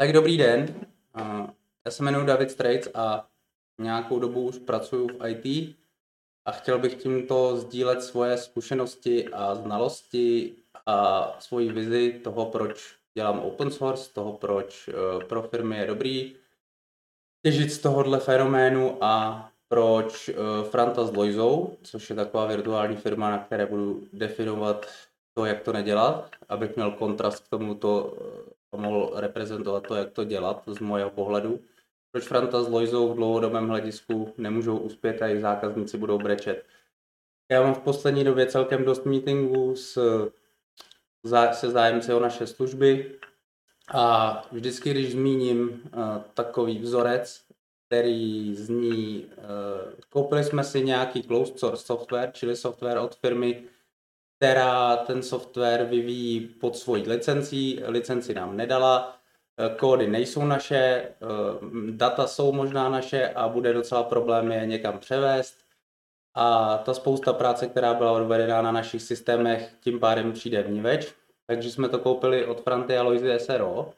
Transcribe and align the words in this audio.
Tak 0.00 0.12
dobrý 0.12 0.36
den, 0.38 0.74
já 1.84 1.90
se 1.90 2.02
jmenuji 2.02 2.26
David 2.26 2.50
Straits 2.50 2.88
a 2.94 3.26
nějakou 3.80 4.18
dobu 4.18 4.42
už 4.42 4.58
pracuji 4.58 5.08
v 5.08 5.28
IT 5.28 5.76
a 6.44 6.52
chtěl 6.52 6.78
bych 6.78 6.94
tímto 6.94 7.56
sdílet 7.56 8.02
svoje 8.02 8.38
zkušenosti 8.38 9.28
a 9.28 9.54
znalosti 9.54 10.54
a 10.86 11.26
svoji 11.38 11.72
vizi 11.72 12.20
toho, 12.24 12.46
proč 12.46 12.96
dělám 13.14 13.38
open 13.38 13.70
source, 13.70 14.12
toho, 14.12 14.32
proč 14.32 14.88
eh, 14.88 15.24
pro 15.24 15.42
firmy 15.42 15.76
je 15.78 15.86
dobrý 15.86 16.36
těžit 17.42 17.72
z 17.72 17.78
tohohle 17.78 18.20
fenoménu 18.20 19.04
a 19.04 19.44
proč 19.68 20.28
eh, 20.28 20.34
Franta 20.70 21.04
s 21.04 21.12
Loizou, 21.12 21.76
což 21.82 22.10
je 22.10 22.16
taková 22.16 22.46
virtuální 22.46 22.96
firma, 22.96 23.30
na 23.30 23.38
které 23.38 23.66
budu 23.66 24.06
definovat 24.12 24.86
to, 25.34 25.44
jak 25.44 25.62
to 25.62 25.72
nedělat, 25.72 26.30
abych 26.48 26.76
měl 26.76 26.90
kontrast 26.90 27.46
k 27.46 27.48
tomuto 27.48 28.16
mohl 28.76 29.12
reprezentovat 29.14 29.86
to, 29.86 29.94
jak 29.94 30.10
to 30.10 30.24
dělat 30.24 30.62
z 30.66 30.78
mojeho 30.78 31.10
pohledu. 31.10 31.60
Proč 32.12 32.24
Franta 32.24 32.62
s 32.62 32.68
Loizou 32.68 33.12
v 33.12 33.16
dlouhodobém 33.16 33.68
hledisku 33.68 34.34
nemůžou 34.38 34.78
uspět 34.78 35.22
a 35.22 35.26
jejich 35.26 35.42
zákazníci 35.42 35.98
budou 35.98 36.18
brečet. 36.18 36.64
Já 37.50 37.62
mám 37.62 37.74
v 37.74 37.80
poslední 37.80 38.24
době 38.24 38.46
celkem 38.46 38.84
dost 38.84 39.06
meetingů 39.06 39.76
s, 39.76 39.98
se 41.52 41.70
zájemci 41.70 42.14
o 42.14 42.20
naše 42.20 42.46
služby 42.46 43.18
a 43.94 44.42
vždycky, 44.52 44.90
když 44.90 45.12
zmíním 45.12 45.68
uh, 45.68 46.22
takový 46.34 46.78
vzorec, 46.78 47.44
který 47.86 48.54
zní, 48.54 49.26
uh, 49.26 49.92
koupili 50.10 50.44
jsme 50.44 50.64
si 50.64 50.84
nějaký 50.84 51.22
closed 51.22 51.58
source 51.58 51.84
software, 51.84 52.30
čili 52.32 52.56
software 52.56 52.98
od 52.98 53.14
firmy, 53.14 53.64
která 54.40 54.96
ten 54.96 55.22
software 55.22 55.84
vyvíjí 55.84 56.40
pod 56.40 56.76
svojí 56.76 57.08
licencí, 57.08 57.80
licenci 57.86 58.34
nám 58.34 58.56
nedala, 58.56 59.16
eh, 59.58 59.74
kódy 59.78 60.06
nejsou 60.06 60.44
naše, 60.44 60.76
eh, 60.76 61.14
data 61.90 62.26
jsou 62.26 62.52
možná 62.52 62.88
naše 62.88 63.28
a 63.28 63.48
bude 63.48 63.72
docela 63.72 64.02
problém 64.02 64.52
je 64.52 64.66
někam 64.66 64.98
převést. 64.98 65.54
A 66.34 66.78
ta 66.78 66.94
spousta 66.94 67.32
práce, 67.32 67.66
která 67.66 67.94
byla 67.94 68.12
odvedená 68.12 68.62
na 68.62 68.72
našich 68.72 69.02
systémech, 69.02 69.74
tím 69.80 70.00
pádem 70.00 70.32
přijde 70.32 70.62
vníveč. 70.62 71.14
Takže 71.46 71.70
jsme 71.70 71.88
to 71.88 71.98
koupili 71.98 72.46
od 72.46 72.60
Franty 72.60 72.96
a 72.96 73.02
Loisy 73.02 73.38
SRO. 73.38 73.92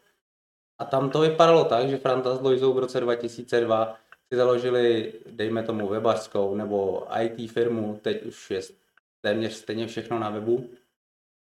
A 0.79 0.85
tam 0.85 1.11
to 1.11 1.21
vypadalo 1.21 1.65
tak, 1.65 1.89
že 1.89 1.97
Franta 1.97 2.37
s 2.37 2.41
Loisou 2.41 2.73
v 2.73 2.79
roce 2.79 3.01
2002 3.01 3.97
si 4.33 4.37
založili, 4.37 5.13
dejme 5.27 5.63
tomu, 5.63 5.89
webařskou 5.89 6.55
nebo 6.55 7.07
IT 7.21 7.51
firmu, 7.51 8.01
teď 8.03 8.23
už 8.23 8.51
je 8.51 8.82
téměř 9.23 9.53
stejně 9.53 9.87
všechno 9.87 10.19
na 10.19 10.31
webu. 10.31 10.71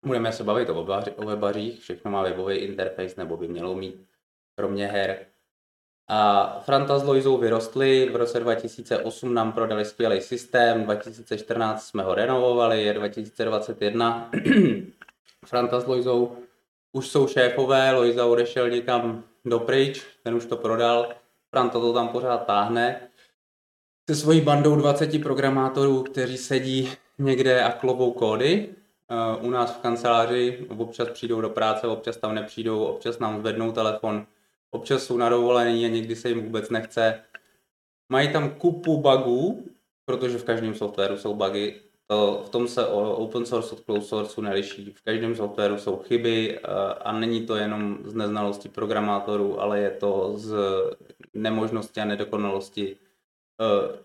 Budeme 0.07 0.33
se 0.33 0.45
bavit 0.45 0.71
o, 0.71 0.75
webaři, 0.75 1.11
o 1.11 1.27
webařích, 1.27 1.81
všechno 1.81 2.11
má 2.11 2.23
webový 2.23 2.57
interface, 2.57 3.15
nebo 3.17 3.37
by 3.37 3.49
mělo 3.49 3.75
mít, 3.75 4.07
kromě 4.57 4.87
her. 4.87 5.27
A 6.09 6.61
Franta 6.61 6.99
s 6.99 7.05
Loizou 7.05 7.39
vyrostli, 7.39 8.11
v 8.13 8.17
roce 8.17 8.41
2008 8.41 9.35
nám 9.35 9.53
prodali 9.53 9.85
skvělý 9.85 10.21
systém, 10.21 10.85
2014 10.85 11.87
jsme 11.87 12.03
ho 12.03 12.15
renovovali, 12.15 12.83
je 12.83 12.95
2021. 12.95 14.31
Franta 15.47 15.81
s 15.81 15.87
Loizou 15.87 16.37
už 16.93 17.09
jsou 17.09 17.27
šéfové, 17.27 17.93
Loiza 17.93 18.27
odešel 18.27 18.71
někam 18.71 19.25
dopryč, 19.45 20.07
ten 20.23 20.35
už 20.35 20.47
to 20.47 20.57
prodal, 20.57 21.09
Franta 21.51 21.81
to 21.81 21.93
tam 21.93 22.09
pořád 22.09 22.47
táhne. 22.47 23.01
Se 24.11 24.17
svojí 24.17 24.41
bandou 24.41 24.77
20 24.77 25.23
programátorů, 25.23 26.03
kteří 26.03 26.39
sedí 26.39 26.91
někde 27.21 27.63
a 27.63 27.73
klovou 27.73 28.13
kódy. 28.13 28.69
Uh, 29.39 29.47
u 29.47 29.51
nás 29.51 29.77
v 29.77 29.79
kanceláři 29.79 30.67
občas 30.79 31.09
přijdou 31.09 31.41
do 31.41 31.51
práce, 31.51 31.87
občas 31.87 32.17
tam 32.17 32.35
nepřijdou, 32.35 32.85
občas 32.85 33.19
nám 33.19 33.41
zvednou 33.41 33.73
telefon, 33.73 34.27
občas 34.71 35.05
jsou 35.05 35.17
na 35.17 35.29
dovolený 35.29 35.87
a 35.87 35.89
někdy 35.89 36.17
se 36.17 36.29
jim 36.29 36.43
vůbec 36.43 36.71
nechce. 36.71 37.23
Mají 38.09 38.33
tam 38.33 38.51
kupu 38.51 38.97
bugů, 38.97 39.65
protože 40.05 40.39
v 40.39 40.45
každém 40.45 40.75
softwaru 40.75 41.17
jsou 41.17 41.35
bugy. 41.35 41.81
V 42.45 42.49
tom 42.51 42.69
se 42.69 42.87
open 42.87 43.47
source 43.47 43.73
od 43.73 43.81
closed 43.81 44.09
source 44.09 44.41
neliší. 44.41 44.91
V 44.91 45.03
každém 45.03 45.35
softwaru 45.35 45.79
jsou 45.79 45.97
chyby 45.97 46.59
uh, 46.59 46.75
a 47.01 47.13
není 47.13 47.47
to 47.47 47.57
jenom 47.57 47.99
z 48.05 48.15
neznalosti 48.15 48.69
programátorů, 48.69 49.61
ale 49.61 49.81
je 49.81 49.91
to 49.91 50.33
z 50.35 50.57
nemožnosti 51.35 52.01
a 52.01 52.05
nedokonalosti 52.05 52.97
uh, 53.61 53.97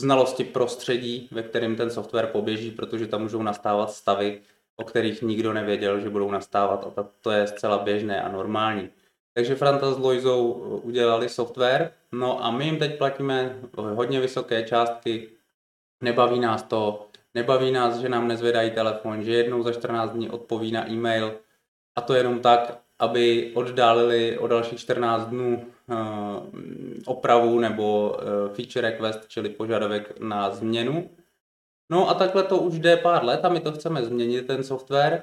znalosti 0.00 0.44
prostředí, 0.44 1.28
ve 1.30 1.42
kterém 1.42 1.76
ten 1.76 1.90
software 1.90 2.26
poběží, 2.26 2.70
protože 2.70 3.06
tam 3.06 3.22
můžou 3.22 3.42
nastávat 3.42 3.90
stavy, 3.90 4.40
o 4.76 4.84
kterých 4.84 5.22
nikdo 5.22 5.52
nevěděl, 5.52 6.00
že 6.00 6.10
budou 6.10 6.30
nastávat 6.30 6.98
a 6.98 7.08
to 7.20 7.30
je 7.30 7.46
zcela 7.46 7.78
běžné 7.78 8.22
a 8.22 8.28
normální. 8.28 8.90
Takže 9.34 9.54
Franta 9.54 9.92
s 9.92 9.98
Loizou 9.98 10.52
udělali 10.82 11.28
software, 11.28 11.92
no 12.12 12.44
a 12.44 12.50
my 12.50 12.64
jim 12.64 12.78
teď 12.78 12.98
platíme 12.98 13.60
hodně 13.76 14.20
vysoké 14.20 14.62
částky, 14.62 15.28
nebaví 16.00 16.40
nás 16.40 16.62
to, 16.62 17.08
nebaví 17.34 17.72
nás, 17.72 17.98
že 17.98 18.08
nám 18.08 18.28
nezvedají 18.28 18.70
telefon, 18.70 19.24
že 19.24 19.32
jednou 19.32 19.62
za 19.62 19.72
14 19.72 20.10
dní 20.10 20.30
odpoví 20.30 20.72
na 20.72 20.90
e-mail. 20.90 21.38
A 21.96 22.00
to 22.00 22.14
jenom 22.14 22.40
tak, 22.40 22.78
aby 22.98 23.52
oddálili 23.54 24.38
o 24.38 24.46
dalších 24.46 24.80
14 24.80 25.26
dnů 25.26 25.66
opravu 27.06 27.58
nebo 27.58 28.10
uh, 28.10 28.54
feature 28.54 28.90
request, 28.90 29.28
čili 29.28 29.48
požadavek 29.48 30.20
na 30.20 30.50
změnu. 30.50 31.10
No 31.90 32.08
a 32.10 32.14
takhle 32.14 32.42
to 32.42 32.58
už 32.58 32.78
jde 32.78 32.96
pár 32.96 33.24
let 33.24 33.44
a 33.44 33.48
my 33.48 33.60
to 33.60 33.72
chceme 33.72 34.04
změnit, 34.04 34.46
ten 34.46 34.64
software, 34.64 35.22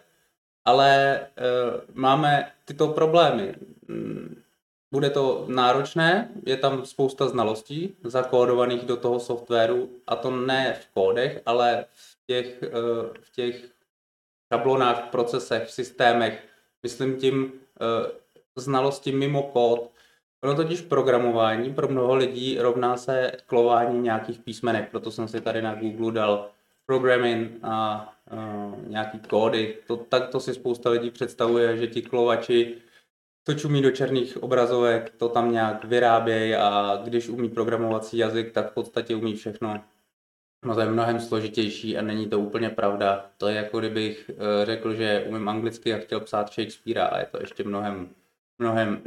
ale 0.66 1.20
uh, 1.20 1.82
máme 1.94 2.52
tyto 2.66 2.88
problémy. 2.88 3.56
Mm, 3.88 4.42
bude 4.92 5.10
to 5.10 5.46
náročné, 5.48 6.32
je 6.46 6.58
tam 6.58 6.86
spousta 6.86 7.28
znalostí 7.28 7.96
zakódovaných 8.04 8.86
do 8.86 8.98
toho 8.98 9.20
softwaru 9.20 9.90
a 10.08 10.16
to 10.16 10.32
ne 10.32 10.74
v 10.74 10.88
kódech, 10.94 11.42
ale 11.46 11.86
v 11.92 12.18
těch, 12.28 12.64
v 13.22 13.30
těch 13.36 13.66
šablonách, 14.54 15.10
procesech, 15.10 15.68
v 15.68 15.72
systémech, 15.72 16.48
myslím 16.84 17.18
tím 17.18 17.54
Eh, 17.82 18.12
znalosti 18.56 19.12
mimo 19.12 19.44
kód. 19.44 19.92
Ono 20.44 20.56
totiž 20.56 20.82
programování 20.82 21.74
pro 21.74 21.88
mnoho 21.88 22.16
lidí 22.16 22.58
rovná 22.60 22.98
se 22.98 23.32
klování 23.48 24.00
nějakých 24.00 24.40
písmenek, 24.40 24.92
proto 24.92 25.12
jsem 25.12 25.28
si 25.28 25.42
tady 25.42 25.62
na 25.62 25.76
Google 25.76 26.12
dal 26.12 26.50
programming 26.86 27.52
a 27.64 28.08
uh, 28.32 28.88
nějaký 28.88 29.20
kódy. 29.20 29.78
To, 29.88 29.98
tak 29.98 30.30
to 30.30 30.40
si 30.40 30.54
spousta 30.54 30.90
lidí 30.90 31.12
představuje, 31.12 31.78
že 31.78 31.88
ti 31.88 32.02
klovači 32.02 32.76
to 33.44 33.54
čumí 33.54 33.82
do 33.82 33.92
černých 33.92 34.44
obrazovek, 34.44 35.14
to 35.18 35.30
tam 35.30 35.52
nějak 35.52 35.86
vyrábějí 35.86 36.56
a 36.56 37.02
když 37.04 37.30
umí 37.30 37.50
programovací 37.50 38.18
jazyk, 38.18 38.52
tak 38.52 38.72
v 38.72 38.74
podstatě 38.74 39.16
umí 39.16 39.36
všechno. 39.36 39.82
No 40.66 40.76
to 40.76 40.82
je 40.82 40.90
mnohem 40.90 41.20
složitější 41.20 41.98
a 41.98 42.02
není 42.02 42.28
to 42.28 42.40
úplně 42.40 42.70
pravda. 42.70 43.26
To 43.38 43.48
je 43.48 43.56
jako 43.56 43.80
kdybych 43.80 44.32
uh, 44.34 44.66
řekl, 44.66 44.94
že 44.94 45.26
umím 45.28 45.50
anglicky 45.50 45.94
a 45.94 45.98
chtěl 45.98 46.20
psát 46.20 46.54
Shakespearea 46.54 47.06
a 47.06 47.20
je 47.20 47.26
to 47.26 47.38
ještě 47.40 47.64
mnohem, 47.64 48.10
mnohem 48.60 49.02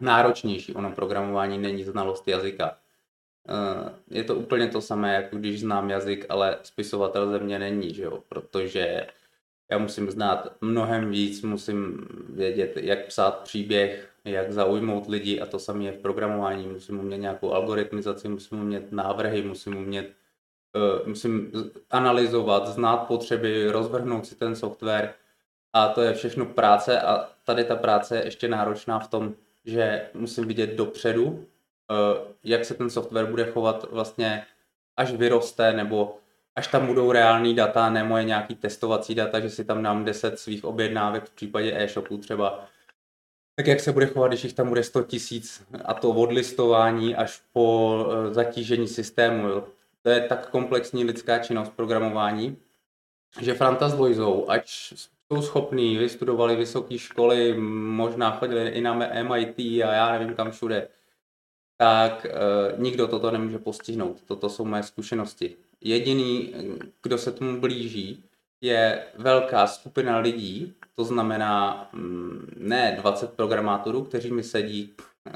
náročnější. 0.00 0.74
Ono 0.74 0.92
programování 0.92 1.58
není 1.58 1.84
znalost 1.84 2.28
jazyka. 2.28 2.78
Uh, 3.48 3.88
je 4.10 4.24
to 4.24 4.34
úplně 4.34 4.68
to 4.68 4.80
samé, 4.80 5.14
jako 5.14 5.36
když 5.36 5.60
znám 5.60 5.90
jazyk, 5.90 6.26
ale 6.28 6.58
spisovatel 6.62 7.30
ze 7.30 7.38
mě 7.38 7.58
není, 7.58 7.94
že 7.94 8.02
jo? 8.02 8.22
protože 8.28 9.06
já 9.70 9.78
musím 9.78 10.10
znát 10.10 10.56
mnohem 10.60 11.10
víc, 11.10 11.42
musím 11.42 12.08
vědět, 12.28 12.76
jak 12.76 13.06
psát 13.06 13.38
příběh, 13.38 14.10
jak 14.24 14.52
zaujmout 14.52 15.08
lidi 15.08 15.40
a 15.40 15.46
to 15.46 15.58
samé 15.58 15.84
je 15.84 15.92
v 15.92 16.02
programování. 16.02 16.68
Musím 16.68 17.00
umět 17.00 17.18
nějakou 17.18 17.52
algoritmizaci, 17.52 18.28
musím 18.28 18.60
umět 18.60 18.92
návrhy, 18.92 19.42
musím 19.42 19.76
umět 19.76 20.12
uh, 20.76 21.08
musím 21.08 21.52
analyzovat, 21.90 22.66
znát 22.66 22.96
potřeby, 22.96 23.70
rozvrhnout 23.70 24.26
si 24.26 24.34
ten 24.34 24.56
software 24.56 25.14
a 25.72 25.88
to 25.88 26.02
je 26.02 26.14
všechno 26.14 26.46
práce 26.46 27.00
a 27.00 27.28
tady 27.44 27.64
ta 27.64 27.76
práce 27.76 28.16
je 28.16 28.24
ještě 28.24 28.48
náročná 28.48 28.98
v 28.98 29.08
tom, 29.08 29.34
že 29.66 30.08
musím 30.14 30.48
vidět 30.48 30.70
dopředu, 30.70 31.24
uh, 31.24 31.38
jak 32.44 32.64
se 32.64 32.74
ten 32.74 32.90
software 32.90 33.26
bude 33.26 33.44
chovat 33.44 33.86
vlastně 33.90 34.46
až 34.96 35.12
vyroste 35.12 35.72
nebo 35.72 36.18
až 36.56 36.66
tam 36.66 36.86
budou 36.86 37.12
reální 37.12 37.54
data, 37.54 37.90
ne 37.90 38.04
moje 38.04 38.24
nějaký 38.24 38.54
testovací 38.54 39.14
data, 39.14 39.40
že 39.40 39.50
si 39.50 39.64
tam 39.64 39.82
dám 39.82 40.04
10 40.04 40.38
svých 40.38 40.64
objednávek 40.64 41.24
v 41.24 41.30
případě 41.30 41.72
e-shopu 41.82 42.18
třeba, 42.18 42.64
tak 43.56 43.66
jak 43.66 43.80
se 43.80 43.92
bude 43.92 44.06
chovat, 44.06 44.28
když 44.28 44.44
jich 44.44 44.52
tam 44.52 44.68
bude 44.68 44.82
100 44.82 45.02
tisíc 45.02 45.62
a 45.84 45.94
to 45.94 46.10
od 46.10 46.32
listování 46.32 47.16
až 47.16 47.42
po 47.52 47.96
eh, 48.10 48.34
zatížení 48.34 48.88
systému. 48.88 49.48
Jo 49.48 49.64
to 50.06 50.10
je 50.10 50.20
tak 50.20 50.50
komplexní 50.50 51.04
lidská 51.04 51.38
činnost 51.38 51.72
programování, 51.76 52.56
že 53.40 53.54
Franta 53.54 53.88
s 53.88 53.98
Loizou, 53.98 54.50
ať 54.50 54.94
jsou 55.32 55.42
schopní, 55.42 55.96
vystudovali 55.96 56.56
vysoké 56.56 56.98
školy, 56.98 57.54
možná 57.60 58.30
chodili 58.30 58.68
i 58.68 58.80
na 58.80 58.94
MIT 59.22 59.58
a 59.58 59.92
já 59.92 60.12
nevím 60.12 60.34
kam 60.34 60.50
všude, 60.50 60.88
tak 61.76 62.26
uh, 62.26 62.80
nikdo 62.80 63.08
toto 63.08 63.30
nemůže 63.30 63.58
postihnout. 63.58 64.22
Toto 64.26 64.48
jsou 64.48 64.64
moje 64.64 64.82
zkušenosti. 64.82 65.56
Jediný, 65.80 66.54
kdo 67.02 67.18
se 67.18 67.32
tomu 67.32 67.60
blíží, 67.60 68.24
je 68.60 69.04
velká 69.14 69.66
skupina 69.66 70.18
lidí, 70.18 70.74
to 70.94 71.04
znamená 71.04 71.88
mm, 71.92 72.54
ne 72.56 72.96
20 73.00 73.32
programátorů, 73.32 74.04
kteří 74.04 74.30
mi 74.30 74.42
sedí 74.42 74.94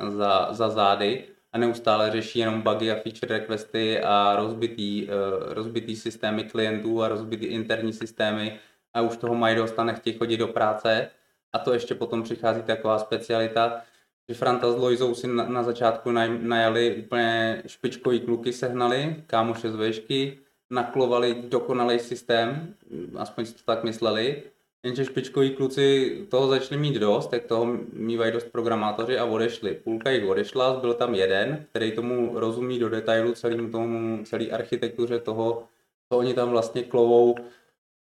za, 0.09 0.49
za 0.51 0.69
zády 0.69 1.25
a 1.53 1.59
neustále 1.59 2.11
řeší 2.11 2.39
jenom 2.39 2.63
bugy 2.63 2.91
a 2.91 2.95
feature 2.95 3.39
requesty 3.39 4.01
a 4.01 4.37
rozbitý, 4.37 5.07
uh, 5.07 5.53
rozbitý 5.53 5.97
systémy 5.97 6.45
klientů 6.45 7.03
a 7.03 7.09
rozbitý 7.09 7.47
interní 7.47 7.93
systémy 7.93 8.59
a 8.95 9.01
už 9.01 9.17
toho 9.17 9.35
mají 9.35 9.57
dost 9.57 9.79
a 9.79 9.85
nechtějí 9.85 10.19
chodit 10.19 10.37
do 10.37 10.49
práce. 10.49 11.11
A 11.53 11.59
to 11.59 11.73
ještě 11.73 11.95
potom 11.95 12.23
přichází 12.23 12.63
taková 12.63 12.99
specialita, 12.99 13.83
že 14.29 14.35
Franta 14.35 14.73
s 14.73 14.77
Loizou 14.77 15.15
si 15.15 15.27
na, 15.27 15.49
na 15.49 15.63
začátku 15.63 16.11
naj, 16.11 16.39
najali 16.43 16.97
úplně 16.97 17.63
špičkový 17.67 18.21
kluky, 18.21 18.53
sehnali, 18.53 19.25
kámoše 19.27 19.71
z 19.71 19.75
vešky, 19.75 20.39
naklovali 20.71 21.35
dokonalý 21.49 21.99
systém, 21.99 22.75
aspoň 23.17 23.47
si 23.47 23.55
to 23.55 23.61
tak 23.65 23.85
mysleli, 23.85 24.43
jenže 24.83 25.05
špičkoví 25.05 25.51
kluci 25.51 26.17
toho 26.29 26.49
začali 26.49 26.81
mít 26.81 26.95
dost, 26.95 27.27
tak 27.27 27.45
toho 27.45 27.79
mývají 27.93 28.33
dost 28.33 28.45
programátoři 28.53 29.19
a 29.19 29.25
odešli. 29.25 29.75
Půlka 29.75 30.11
jich 30.11 30.29
odešla, 30.29 30.81
byl 30.81 30.95
tam 30.95 31.15
jeden, 31.15 31.67
který 31.71 31.93
tomu 31.93 32.31
rozumí 32.35 32.79
do 32.79 32.89
detailu 32.89 33.35
celým 33.35 33.73
tomu, 33.73 34.25
celý 34.25 34.53
architektuře 34.53 35.19
toho, 35.19 35.65
co 36.09 36.19
oni 36.19 36.35
tam 36.35 36.51
vlastně 36.51 36.83
klovou 36.83 37.35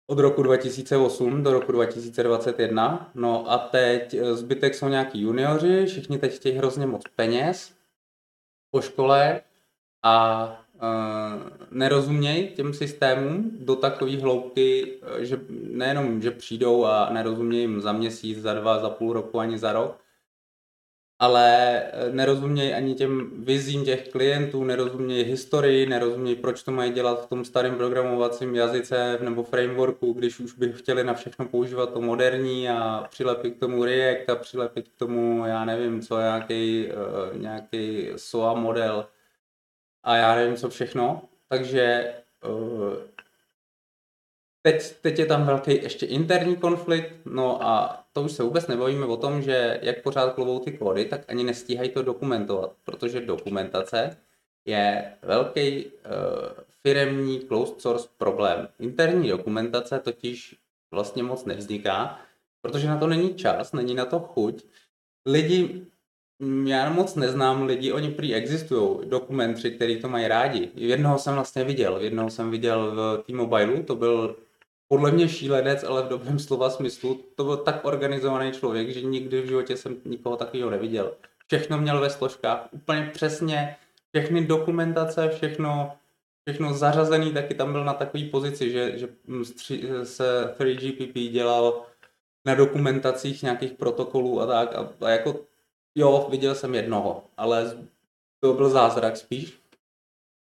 od 0.10 0.20
roku 0.20 0.44
2008 0.44 1.44
do 1.44 1.52
roku 1.52 1.72
2021. 1.72 3.12
No 3.16 3.52
a 3.52 3.58
teď 3.58 4.16
zbytek 4.34 4.76
jsou 4.76 4.88
nějaký 4.88 5.22
junioři, 5.22 5.86
všichni 5.86 6.18
teď 6.18 6.36
chtějí 6.36 6.56
hrozně 6.56 6.86
moc 6.86 7.04
peněz 7.16 7.74
po 8.72 8.82
škole 8.82 9.42
a 10.04 10.46
uh, 10.74 10.82
nerozumějí 11.72 12.48
těm 12.48 12.74
systémům 12.74 13.52
do 13.60 13.76
takové 13.76 14.18
hloubky, 14.18 15.00
že 15.20 15.40
nejenom, 15.50 16.22
že 16.22 16.32
přijdou 16.32 16.86
a 16.86 17.10
nerozumějí 17.10 17.64
jim 17.64 17.82
za 17.82 17.92
měsíc, 17.92 18.40
za 18.40 18.54
dva, 18.54 18.80
za 18.80 18.90
půl 18.90 19.14
roku, 19.14 19.40
ani 19.40 19.58
za 19.58 19.74
rok, 19.74 20.00
ale 21.20 21.82
eh, 21.84 22.12
nerozumějí 22.12 22.74
ani 22.74 22.96
těm 22.96 23.44
vizím 23.44 23.86
těch 23.86 24.10
klientů, 24.10 24.64
nerozumějí 24.64 25.24
historii, 25.24 25.86
nerozumějí, 25.86 26.36
proč 26.36 26.64
to 26.64 26.72
mají 26.72 26.92
dělat 26.92 27.26
v 27.26 27.30
tom 27.30 27.46
starém 27.46 27.76
programovacím 27.76 28.56
jazyce 28.56 29.20
nebo 29.22 29.44
frameworku, 29.44 30.14
když 30.14 30.40
už 30.40 30.54
by 30.54 30.74
chtěli 30.74 31.04
na 31.04 31.14
všechno 31.14 31.46
používat 31.46 31.94
to 31.94 32.02
moderní 32.02 32.70
a 32.70 33.08
přilepit 33.10 33.52
k 33.52 33.60
tomu 33.60 33.84
React 33.84 34.30
a 34.30 34.36
přilepit 34.36 34.88
k 34.88 34.96
tomu, 34.98 35.46
já 35.46 35.66
nevím, 35.66 36.02
co, 36.02 36.20
nějaký, 36.20 36.88
uh, 36.88 37.42
nějaký 37.42 38.08
SOA 38.16 38.54
model 38.54 39.08
a 40.04 40.16
já 40.16 40.36
nevím, 40.36 40.56
co 40.56 40.70
všechno. 40.70 41.22
Takže 41.50 42.14
uh, 42.48 42.94
Teď, 44.62 44.96
teď 45.02 45.20
je 45.20 45.26
tam 45.26 45.46
velký 45.46 45.72
ještě 45.72 46.06
interní 46.06 46.56
konflikt, 46.56 47.14
no 47.26 47.64
a 47.64 48.04
to 48.20 48.26
už 48.26 48.32
se 48.32 48.44
vůbec 48.44 48.68
nebavíme 48.68 49.06
o 49.06 49.18
tom, 49.18 49.42
že 49.42 49.80
jak 49.82 50.04
pořád 50.04 50.34
klovou 50.34 50.60
ty 50.60 50.72
kódy, 50.72 51.06
tak 51.06 51.22
ani 51.28 51.44
nestíhají 51.44 51.90
to 51.90 52.04
dokumentovat, 52.04 52.72
protože 52.84 53.22
dokumentace 53.22 54.18
je 54.66 55.14
velký 55.22 55.86
uh, 55.86 55.92
firemní 56.82 57.40
closed 57.40 57.82
source 57.82 58.08
problém. 58.18 58.68
Interní 58.80 59.30
dokumentace 59.30 60.00
totiž 60.00 60.56
vlastně 60.92 61.24
moc 61.24 61.46
nevzniká, 61.46 62.20
protože 62.62 62.88
na 62.88 62.98
to 62.98 63.08
není 63.08 63.34
čas, 63.34 63.74
není 63.74 63.96
na 63.96 64.06
to 64.06 64.20
chuť. 64.20 64.64
Lidi, 65.26 65.86
já 66.66 66.90
moc 66.90 67.16
neznám 67.16 67.64
lidi, 67.64 67.92
oni 67.92 68.12
prý 68.12 68.36
existují, 68.36 69.10
dokumentři, 69.10 69.72
kteří 69.72 70.02
to 70.02 70.10
mají 70.10 70.28
rádi. 70.28 70.72
Jednoho 70.76 71.20
jsem 71.20 71.34
vlastně 71.34 71.64
viděl, 71.64 71.98
jednoho 72.00 72.30
jsem 72.30 72.52
viděl 72.52 72.92
v 72.92 73.24
T-Mobile, 73.28 73.84
to 73.84 73.96
byl 73.96 74.36
podle 74.92 75.12
mě 75.12 75.30
šílenec, 75.30 75.84
ale 75.84 76.04
v 76.04 76.08
dobrém 76.08 76.40
slova 76.40 76.70
smyslu. 76.70 77.24
To 77.36 77.44
byl 77.44 77.58
tak 77.58 77.86
organizovaný 77.86 78.52
člověk, 78.52 78.90
že 78.90 79.02
nikdy 79.02 79.42
v 79.42 79.46
životě 79.46 79.78
jsem 79.78 79.98
nikoho 80.06 80.38
takového 80.38 80.70
neviděl. 80.70 81.14
Všechno 81.48 81.78
měl 81.78 82.00
ve 82.00 82.10
složkách, 82.10 82.68
úplně 82.72 83.10
přesně, 83.14 83.76
všechny 84.14 84.46
dokumentace, 84.46 85.30
všechno, 85.30 85.92
všechno 86.48 86.74
zařazený, 86.74 87.34
taky 87.34 87.56
tam 87.56 87.72
byl 87.72 87.86
na 87.86 87.94
takové 87.94 88.24
pozici, 88.24 88.72
že, 88.72 88.98
že 88.98 89.10
se 90.04 90.56
3GPP 90.60 91.32
dělal 91.32 91.86
na 92.46 92.56
dokumentacích 92.56 93.44
nějakých 93.44 93.72
protokolů 93.72 94.42
a 94.42 94.46
tak. 94.46 94.76
A, 94.76 94.90
a 95.06 95.10
jako, 95.10 95.40
jo, 95.96 96.28
viděl 96.32 96.56
jsem 96.56 96.76
jednoho, 96.76 97.24
ale 97.38 97.78
to 98.40 98.54
byl 98.54 98.70
zázrak 98.70 99.18
spíš. 99.18 99.60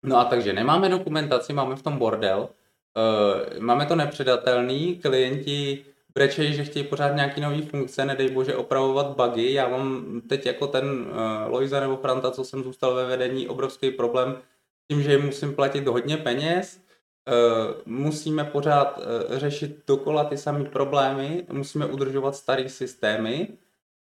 No 0.06 0.18
a 0.18 0.26
takže 0.26 0.54
nemáme 0.54 0.90
dokumentaci, 0.90 1.54
máme 1.54 1.76
v 1.76 1.84
tom 1.84 1.98
bordel, 1.98 2.50
Uh, 2.98 3.60
máme 3.60 3.86
to 3.86 3.96
nepředatelný, 3.96 4.96
klienti 4.96 5.86
brečejí, 6.14 6.54
že 6.54 6.64
chtějí 6.64 6.86
pořád 6.86 7.16
nějaký 7.16 7.42
nový 7.42 7.62
funkce, 7.62 8.06
nedej 8.06 8.30
bože 8.30 8.56
opravovat 8.56 9.08
bugy. 9.08 9.54
Já 9.54 9.68
mám 9.68 10.22
teď 10.30 10.46
jako 10.46 10.68
ten 10.68 10.86
uh, 10.86 11.52
Loiza 11.52 11.80
nebo 11.80 11.98
Franta, 11.98 12.32
co 12.32 12.44
jsem 12.44 12.64
zůstal 12.64 12.94
ve 12.96 13.06
vedení, 13.06 13.48
obrovský 13.48 13.92
problém 13.92 14.38
s 14.84 14.88
tím, 14.88 15.04
že 15.04 15.12
jim 15.12 15.26
musím 15.26 15.56
platit 15.56 15.88
hodně 15.88 16.18
peněz, 16.18 16.82
uh, 17.28 17.76
musíme 17.86 18.44
pořád 18.44 18.98
uh, 18.98 19.38
řešit 19.38 19.84
dokola 19.88 20.24
ty 20.24 20.38
samé 20.38 20.66
problémy, 20.66 21.46
musíme 21.52 21.86
udržovat 21.86 22.36
staré 22.36 22.70
systémy 22.70 23.48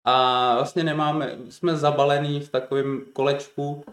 a 0.05 0.55
vlastně 0.55 0.85
nemáme, 0.85 1.39
jsme 1.49 1.77
zabalení 1.77 2.41
v 2.41 2.49
takovém 2.49 3.05
kolečku, 3.13 3.85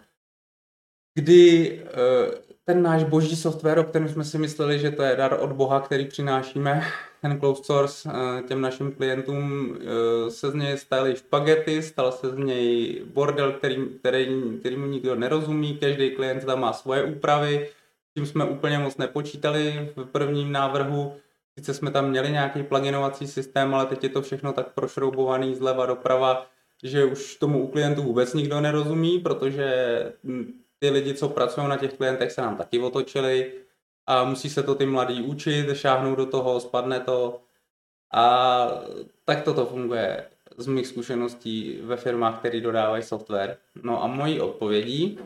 kdy 1.15 1.81
ten 2.65 2.81
náš 2.81 3.03
boží 3.03 3.35
software, 3.35 3.79
o 3.79 3.83
kterém 3.83 4.09
jsme 4.09 4.23
si 4.23 4.37
mysleli, 4.37 4.79
že 4.79 4.91
to 4.91 5.03
je 5.03 5.15
dar 5.15 5.37
od 5.39 5.51
Boha, 5.51 5.79
který 5.79 6.05
přinášíme, 6.05 6.83
ten 7.21 7.39
closed 7.39 7.65
source 7.65 8.09
eh, 8.09 8.43
těm 8.47 8.61
našim 8.61 8.91
klientům, 8.91 9.77
eh, 9.77 10.31
se 10.31 10.51
z 10.51 10.53
něj 10.53 10.77
staly 10.77 11.15
špagety, 11.15 11.81
stal 11.81 12.11
se 12.11 12.29
z 12.29 12.37
něj 12.37 13.01
bordel, 13.13 13.51
který, 13.51 13.85
který, 13.99 14.41
kterýmu 14.59 14.85
nikdo 14.85 15.15
nerozumí, 15.15 15.77
každý 15.77 16.11
klient 16.11 16.45
tam 16.45 16.59
má 16.59 16.73
svoje 16.73 17.03
úpravy, 17.03 17.69
tím 18.13 18.25
jsme 18.25 18.45
úplně 18.45 18.79
moc 18.79 18.97
nepočítali 18.97 19.89
v 19.95 20.05
prvním 20.05 20.51
návrhu, 20.51 21.13
sice 21.59 21.73
jsme 21.73 21.91
tam 21.91 22.09
měli 22.09 22.31
nějaký 22.31 22.63
pluginovací 22.63 23.27
systém, 23.27 23.75
ale 23.75 23.85
teď 23.85 24.03
je 24.03 24.09
to 24.09 24.21
všechno 24.21 24.53
tak 24.53 24.73
prošroubovaný 24.73 25.55
zleva 25.55 25.85
doprava, 25.85 26.47
že 26.83 27.05
už 27.05 27.35
tomu 27.35 27.63
u 27.63 27.67
klientů 27.67 28.01
vůbec 28.01 28.33
nikdo 28.33 28.61
nerozumí, 28.61 29.19
protože 29.19 29.67
hm, 30.23 30.64
ty 30.85 30.91
lidi, 30.91 31.13
co 31.13 31.29
pracují 31.29 31.67
na 31.67 31.77
těch 31.77 31.93
klientech, 31.93 32.31
se 32.31 32.41
nám 32.41 32.57
taky 32.57 32.79
otočili 32.79 33.53
a 34.07 34.23
musí 34.23 34.49
se 34.49 34.63
to 34.63 34.75
ty 34.75 34.85
mladí 34.85 35.21
učit, 35.21 35.75
šáhnout 35.75 36.17
do 36.17 36.25
toho, 36.25 36.59
spadne 36.59 36.99
to 36.99 37.41
a 38.13 38.67
tak 39.25 39.43
toto 39.43 39.65
funguje 39.65 40.25
z 40.57 40.67
mých 40.67 40.87
zkušeností 40.87 41.79
ve 41.83 41.97
firmách, 41.97 42.39
které 42.39 42.61
dodávají 42.61 43.03
software. 43.03 43.57
No 43.83 44.03
a 44.03 44.07
mojí 44.07 44.41
odpovědí 44.41 45.19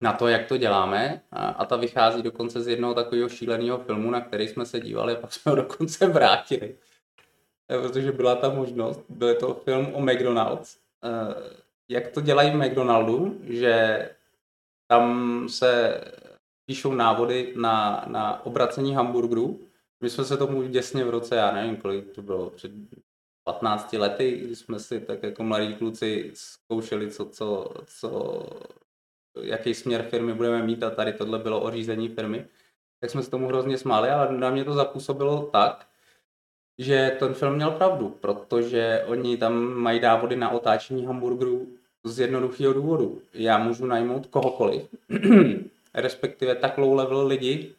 na 0.00 0.12
to, 0.12 0.28
jak 0.28 0.46
to 0.46 0.56
děláme, 0.56 1.22
a, 1.32 1.48
a 1.48 1.64
ta 1.64 1.76
vychází 1.76 2.22
dokonce 2.22 2.60
z 2.60 2.68
jednoho 2.68 2.94
takového 2.94 3.28
šíleného 3.28 3.78
filmu, 3.78 4.10
na 4.10 4.20
který 4.20 4.48
jsme 4.48 4.66
se 4.66 4.80
dívali, 4.80 5.16
a 5.16 5.20
pak 5.20 5.32
jsme 5.32 5.50
ho 5.50 5.56
dokonce 5.56 6.06
vrátili. 6.06 6.76
Eh, 7.68 7.78
protože 7.78 8.12
byla 8.12 8.34
ta 8.34 8.48
možnost, 8.48 9.04
byl 9.08 9.34
to 9.34 9.54
film 9.54 9.94
o 9.94 10.00
McDonald's. 10.00 10.78
Eh, 11.04 11.62
jak 11.88 12.08
to 12.08 12.20
dělají 12.20 12.50
v 12.50 12.54
McDonaldu, 12.54 13.38
že 13.44 14.08
tam 14.92 15.48
se 15.48 16.00
píšou 16.66 16.94
návody 16.94 17.52
na, 17.56 18.04
na 18.06 18.46
obracení 18.46 18.94
hamburgerů. 18.94 19.60
My 20.02 20.10
jsme 20.10 20.24
se 20.24 20.36
tomu 20.36 20.62
děsně 20.62 21.04
v 21.04 21.10
roce, 21.10 21.36
já 21.36 21.52
nevím, 21.52 21.76
kolik 21.76 22.12
to 22.12 22.22
bylo, 22.22 22.50
před 22.50 22.72
15 23.44 23.92
lety, 23.92 24.40
když 24.44 24.58
jsme 24.58 24.80
si 24.80 25.00
tak 25.00 25.22
jako 25.22 25.42
mladí 25.42 25.74
kluci 25.74 26.30
zkoušeli, 26.34 27.10
co, 27.10 27.24
co, 27.24 27.74
co, 27.86 28.42
jaký 29.42 29.74
směr 29.74 30.02
firmy 30.02 30.34
budeme 30.34 30.62
mít 30.62 30.82
a 30.82 30.90
tady 30.90 31.12
tohle 31.12 31.38
bylo 31.38 31.60
o 31.62 31.70
řízení 31.70 32.08
firmy, 32.08 32.46
tak 33.00 33.10
jsme 33.10 33.22
se 33.22 33.30
tomu 33.30 33.48
hrozně 33.48 33.78
smáli, 33.78 34.10
ale 34.10 34.38
na 34.38 34.50
mě 34.50 34.64
to 34.64 34.72
zapůsobilo 34.72 35.42
tak, 35.52 35.88
že 36.78 37.16
ten 37.18 37.34
film 37.34 37.54
měl 37.54 37.70
pravdu, 37.70 38.08
protože 38.08 39.04
oni 39.06 39.36
tam 39.36 39.54
mají 39.74 40.00
návody 40.00 40.36
na 40.36 40.50
otáčení 40.50 41.06
hamburgerů 41.06 41.81
z 42.04 42.20
jednoduchého 42.20 42.72
důvodu. 42.72 43.22
Já 43.34 43.58
můžu 43.58 43.86
najmout 43.86 44.26
kohokoliv, 44.26 44.88
respektive 45.94 46.54
tak 46.54 46.78
low 46.78 46.94
level 46.94 47.26
lidi 47.26 47.74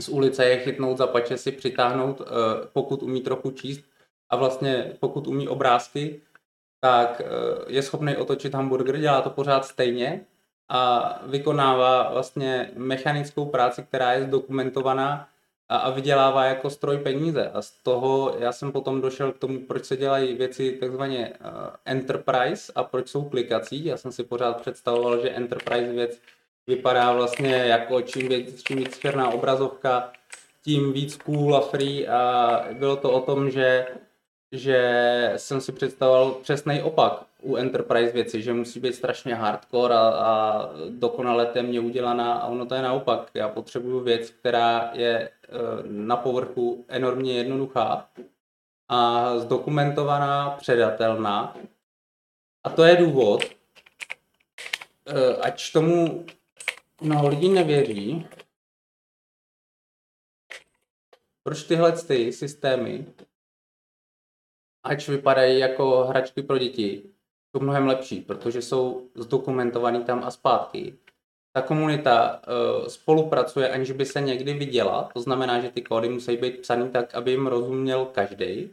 z 0.00 0.08
ulice 0.08 0.44
je 0.44 0.58
chytnout 0.58 0.98
za 0.98 1.06
pače 1.06 1.36
si 1.36 1.52
přitáhnout, 1.52 2.20
eh, 2.20 2.24
pokud 2.72 3.02
umí 3.02 3.20
trochu 3.20 3.50
číst 3.50 3.84
a 4.30 4.36
vlastně 4.36 4.92
pokud 5.00 5.26
umí 5.26 5.48
obrázky, 5.48 6.20
tak 6.80 7.20
eh, 7.20 7.24
je 7.66 7.82
schopný 7.82 8.16
otočit 8.16 8.54
hamburger, 8.54 8.98
dělá 8.98 9.22
to 9.22 9.30
pořád 9.30 9.64
stejně 9.64 10.24
a 10.68 11.12
vykonává 11.26 12.10
vlastně 12.12 12.70
mechanickou 12.74 13.46
práci, 13.46 13.82
která 13.82 14.12
je 14.12 14.24
zdokumentovaná 14.24 15.28
a, 15.68 15.76
a 15.76 15.90
vydělává 15.90 16.44
jako 16.44 16.70
stroj 16.70 16.98
peníze. 16.98 17.50
A 17.50 17.62
z 17.62 17.70
toho 17.70 18.36
já 18.38 18.52
jsem 18.52 18.72
potom 18.72 19.00
došel 19.00 19.32
k 19.32 19.38
tomu, 19.38 19.58
proč 19.58 19.84
se 19.84 19.96
dělají 19.96 20.34
věci 20.34 20.72
takzvaně 20.72 21.32
uh, 21.40 21.50
enterprise 21.84 22.72
a 22.74 22.84
proč 22.84 23.08
jsou 23.08 23.24
klikací. 23.24 23.84
Já 23.84 23.96
jsem 23.96 24.12
si 24.12 24.24
pořád 24.24 24.60
představoval, 24.60 25.22
že 25.22 25.30
enterprise 25.30 25.92
věc 25.92 26.18
vypadá 26.66 27.12
vlastně 27.12 27.54
jako 27.54 28.02
čím, 28.02 28.28
věc, 28.28 28.62
čím 28.62 28.78
víc 28.78 28.98
černá 28.98 29.30
obrazovka, 29.30 30.12
tím 30.64 30.92
víc 30.92 31.16
cool 31.16 31.56
a 31.56 31.60
free 31.60 32.08
a 32.08 32.64
bylo 32.72 32.96
to 32.96 33.12
o 33.12 33.20
tom, 33.20 33.50
že 33.50 33.86
že 34.52 35.32
jsem 35.36 35.60
si 35.60 35.72
představoval 35.72 36.32
přesný 36.32 36.82
opak 36.82 37.24
u 37.42 37.56
Enterprise 37.56 38.12
věci, 38.12 38.42
že 38.42 38.52
musí 38.52 38.80
být 38.80 38.94
strašně 38.94 39.34
hardcore 39.34 39.94
a, 39.94 40.00
a 40.00 40.68
dokonale 40.88 41.46
temně 41.46 41.80
udělaná 41.80 42.32
a 42.32 42.46
ono 42.46 42.66
to 42.66 42.74
je 42.74 42.82
naopak. 42.82 43.30
Já 43.34 43.48
potřebuju 43.48 44.00
věc, 44.00 44.30
která 44.30 44.90
je 44.94 45.30
na 45.84 46.16
povrchu 46.16 46.84
enormně 46.88 47.32
jednoduchá 47.32 48.10
a 48.88 49.38
zdokumentovaná, 49.38 50.50
předatelná. 50.50 51.56
A 52.64 52.70
to 52.70 52.84
je 52.84 52.96
důvod, 52.96 53.44
e, 55.06 55.36
ať 55.36 55.72
tomu 55.72 56.26
mnoho 57.00 57.28
lidí 57.28 57.48
nevěří, 57.48 58.28
proč 61.42 61.62
tyhle 61.62 61.92
ty 61.92 62.32
systémy 62.32 63.06
ač 64.86 65.08
vypadají 65.08 65.58
jako 65.58 66.04
hračky 66.04 66.42
pro 66.42 66.58
děti, 66.58 67.02
jsou 67.50 67.62
mnohem 67.62 67.86
lepší, 67.86 68.20
protože 68.20 68.62
jsou 68.62 69.10
zdokumentovaný 69.14 70.04
tam 70.04 70.24
a 70.24 70.30
zpátky. 70.30 70.98
Ta 71.56 71.62
komunita 71.62 72.40
uh, 72.48 72.86
spolupracuje, 72.86 73.68
aniž 73.68 73.90
by 73.90 74.04
se 74.04 74.20
někdy 74.20 74.54
viděla, 74.54 75.08
to 75.14 75.20
znamená, 75.20 75.60
že 75.60 75.70
ty 75.70 75.82
kódy 75.82 76.08
musí 76.08 76.36
být 76.36 76.60
psaný 76.60 76.88
tak, 76.90 77.14
aby 77.14 77.30
jim 77.30 77.46
rozuměl 77.46 78.04
každý. 78.04 78.64
Uh, 78.64 78.70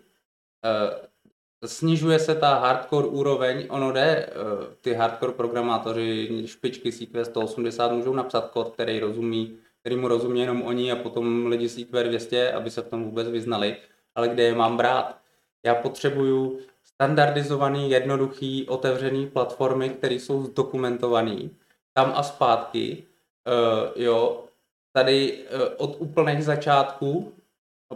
snižuje 1.65 2.19
se 2.19 2.35
ta 2.35 2.59
hardcore 2.59 3.07
úroveň, 3.07 3.65
ono 3.69 3.91
jde, 3.91 4.27
uh, 4.27 4.65
ty 4.81 4.93
hardcore 4.93 5.33
programátoři, 5.33 6.43
špičky 6.45 6.91
CQ 6.91 7.25
180 7.25 7.91
můžou 7.91 8.13
napsat 8.13 8.49
kód, 8.49 8.73
který 8.73 8.99
rozumí, 8.99 9.57
který 9.79 9.95
mu 9.95 10.07
rozumí 10.07 10.39
jenom 10.39 10.61
oni 10.61 10.91
a 10.91 10.95
potom 10.95 11.45
lidi 11.45 11.69
CQ 11.69 12.03
200, 12.03 12.51
aby 12.51 12.71
se 12.71 12.81
v 12.81 12.87
tom 12.87 13.03
vůbec 13.03 13.29
vyznali, 13.29 13.77
ale 14.15 14.27
kde 14.27 14.43
je 14.43 14.55
mám 14.55 14.77
brát? 14.77 15.17
Já 15.65 15.75
potřebuju 15.75 16.59
standardizovaný, 16.83 17.89
jednoduchý, 17.89 18.67
otevřený 18.67 19.27
platformy, 19.27 19.89
které 19.89 20.15
jsou 20.15 20.43
zdokumentované 20.43 21.49
tam 21.93 22.13
a 22.15 22.23
zpátky. 22.23 23.03
Uh, 23.47 24.03
jo, 24.03 24.45
tady 24.91 25.43
uh, 25.43 25.62
od 25.77 25.95
úplných 26.00 26.43
začátků 26.43 27.33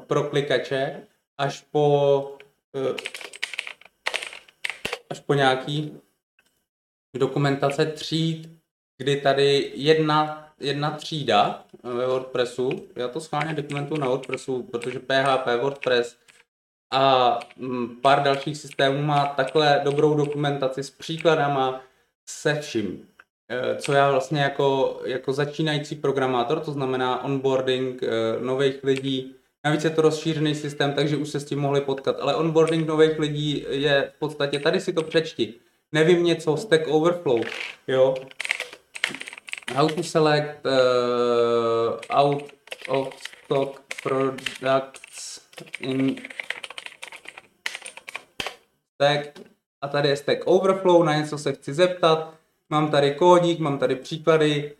pro 0.07 0.23
klikače 0.23 1.07
až 1.37 1.65
po 1.71 2.37
uh, 2.73 2.95
až 5.09 5.19
po 5.19 5.33
nějaký 5.33 5.97
dokumentace 7.17 7.85
tříd, 7.85 8.49
kdy 8.97 9.21
tady 9.21 9.71
jedna, 9.75 10.49
jedna 10.59 10.91
třída 10.91 11.65
ve 11.83 12.07
WordPressu, 12.07 12.87
já 12.95 13.07
to 13.07 13.21
schválně 13.21 13.53
dokumentuju 13.53 13.99
na 13.99 14.07
WordPressu, 14.07 14.63
protože 14.63 14.99
PHP, 14.99 15.61
WordPress, 15.61 16.17
a 16.91 17.39
mm, 17.57 17.95
pár 18.01 18.23
dalších 18.23 18.57
systémů 18.57 19.01
má 19.01 19.25
takhle 19.25 19.81
dobrou 19.83 20.17
dokumentaci 20.17 20.83
s 20.83 20.89
příkladama, 20.89 21.81
se 22.29 22.61
vším. 22.61 23.07
E, 23.49 23.75
co 23.75 23.93
já 23.93 24.11
vlastně 24.11 24.41
jako, 24.41 24.99
jako 25.05 25.33
začínající 25.33 25.95
programátor, 25.95 26.59
to 26.59 26.71
znamená 26.71 27.23
onboarding 27.23 28.03
e, 28.03 28.07
nových 28.39 28.83
lidí, 28.83 29.35
navíc 29.63 29.83
je 29.83 29.89
to 29.89 30.01
rozšířený 30.01 30.55
systém, 30.55 30.93
takže 30.93 31.17
už 31.17 31.29
se 31.29 31.39
s 31.39 31.45
tím 31.45 31.59
mohli 31.59 31.81
potkat, 31.81 32.15
ale 32.19 32.35
onboarding 32.35 32.87
nových 32.87 33.19
lidí 33.19 33.65
je 33.69 34.11
v 34.15 34.19
podstatě, 34.19 34.59
tady 34.59 34.79
si 34.81 34.93
to 34.93 35.03
přečti, 35.03 35.53
nevím 35.91 36.23
něco, 36.23 36.57
Stack 36.57 36.87
Overflow, 36.87 37.41
jo, 37.87 38.15
how 39.75 39.89
to 39.89 40.03
select 40.03 40.65
uh, 40.65 41.99
out 42.09 42.43
of 42.87 43.13
stock 43.45 43.81
products 44.03 45.41
in 45.79 46.15
stack. 48.95 49.39
A 49.81 49.87
tady 49.87 50.09
je 50.09 50.17
Stack 50.17 50.39
Overflow, 50.45 51.03
na 51.03 51.15
něco 51.15 51.37
se 51.37 51.53
chci 51.53 51.73
zeptat, 51.73 52.33
mám 52.69 52.91
tady 52.91 53.11
kódík, 53.11 53.59
mám 53.59 53.77
tady 53.77 53.95
příklady, 53.95 54.75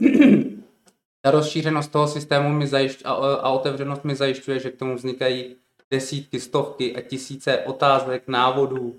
ta 1.22 1.30
rozšířenost 1.30 1.92
toho 1.92 2.08
systému 2.08 2.48
mi 2.48 2.66
zajišť, 2.66 3.02
a, 3.04 3.10
a 3.12 3.50
otevřenost 3.50 4.04
mi 4.04 4.14
zajišťuje, 4.14 4.58
že 4.58 4.70
k 4.70 4.78
tomu 4.78 4.94
vznikají 4.94 5.56
desítky, 5.90 6.40
stovky 6.40 6.96
a 6.96 7.00
tisíce 7.00 7.58
otázek, 7.58 8.28
návodů. 8.28 8.80
Uh, 8.80 8.94